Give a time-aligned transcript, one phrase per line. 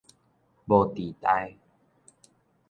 [0.65, 1.55] 無底代